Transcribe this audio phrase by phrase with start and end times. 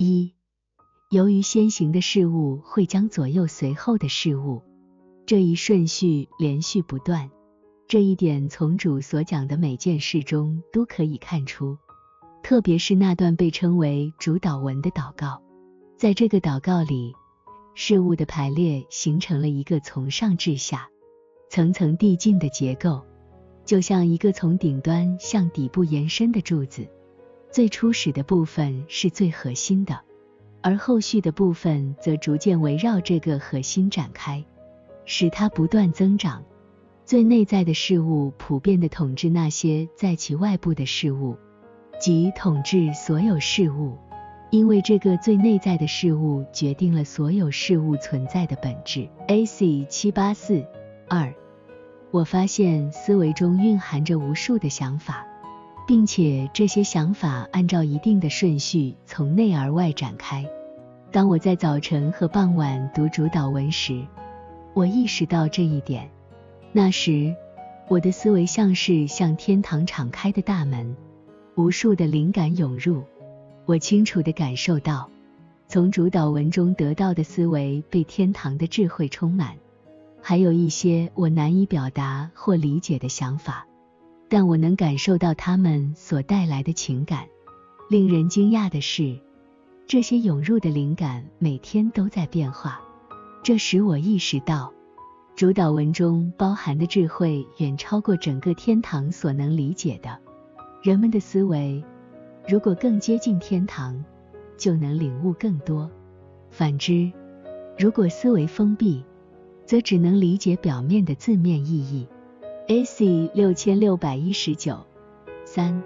[0.00, 0.32] 一、
[1.10, 4.62] 由于先行的事物会将左右随后的事物，
[5.26, 7.28] 这一顺序连续不断。
[7.88, 11.76] 这一点从主所讲的每件事中都可以看出，
[12.44, 15.42] 特别是那段被称为主导文的祷告。
[15.96, 17.12] 在这个祷告里，
[17.74, 20.88] 事物的排列形成了一个从上至下、
[21.50, 23.04] 层层递进的结构，
[23.64, 26.88] 就像一个从顶端向底部延伸的柱子。
[27.50, 29.98] 最初始的部分是最核心的，
[30.60, 34.44] 而后续的部分则逐渐围绕这个核心展开，
[35.06, 36.44] 使它不断增长。
[37.06, 41.38] 最内在的事物普遍地统治那些在其外部的事物，
[41.98, 43.96] 即统治所有事物，
[44.50, 49.08] 因为这个最内在的事物决定了所有事物存在的本质。
[49.26, 49.86] A.C.
[49.86, 50.66] 七八四
[51.08, 51.32] 二，
[52.10, 55.26] 我发现思维中蕴含着无数的想法，
[55.88, 60.46] 并且这些想法按照一定的顺序从内而外展开。
[61.10, 64.04] 当我在早晨和傍晚读主导文时，
[64.74, 66.10] 我意识到这一点。
[66.72, 67.34] 那时，
[67.88, 70.94] 我的思维像是向天堂敞开的大门，
[71.54, 73.02] 无数的灵感涌入。
[73.64, 75.08] 我清楚地感受到，
[75.68, 79.56] 从主导文中得到的思维被天堂的智慧充满。
[80.20, 83.66] 还有一些我难以表达或理解的想法，
[84.28, 87.26] 但我能感受到他们所带来的情感。
[87.88, 89.18] 令人惊讶的是，
[89.86, 92.80] 这些涌入的灵感每天都在变化，
[93.42, 94.72] 这使我意识到。
[95.34, 100.18] 主导文中包含的智慧远超过整个天堂所能理解的。
[100.82, 101.82] 人们的思维
[102.46, 104.04] 如果更接近天堂，
[104.56, 105.88] 就能领悟更多；
[106.50, 107.10] 反之，
[107.78, 109.02] 如果思维封闭，
[109.64, 112.06] 则只能理解表面的字面意义。
[112.68, 113.30] A.C.
[113.32, 114.78] 六千六百一十九
[115.46, 115.82] 三，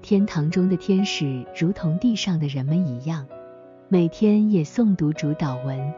[0.00, 3.26] 天堂中的天使如同地上的人们一样，
[3.90, 5.92] 每天也诵读主导文。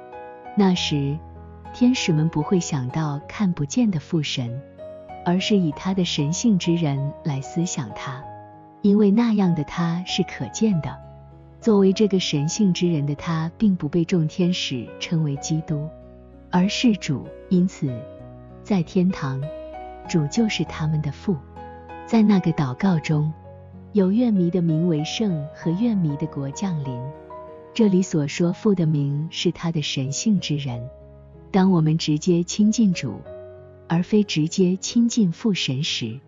[0.56, 1.16] 那时。
[1.72, 4.60] 天使们不会想到看不见的父神，
[5.24, 8.24] 而是以他的神性之人来思想他，
[8.82, 10.98] 因为那样的他是可见的。
[11.60, 15.88] 作为这个神性之人的他，并不被众天使称为基督，
[16.50, 17.24] 而是主。
[17.50, 17.96] 因此，
[18.64, 19.40] 在天堂，
[20.08, 21.36] 主就是他们的父。
[22.06, 23.32] 在那个祷告中，
[23.92, 27.00] 有愿迷的名为圣和愿迷的国降临。
[27.72, 30.88] 这里所说父的名是他的神性之人。
[31.52, 33.20] 当我们直接亲近主，
[33.88, 36.18] 而非直接亲近父神时，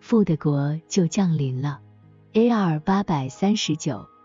[0.00, 1.80] 父的国就降临了。
[2.32, 2.80] A.R.
[2.80, 4.09] 八百三十九。